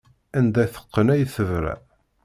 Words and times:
Anda 0.37 0.63
teqqen 0.73 1.07
ay 1.13 1.23
tebra. 1.33 1.75